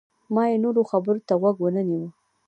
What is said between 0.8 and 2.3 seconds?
خبرو ته غوږ ونه نیوه.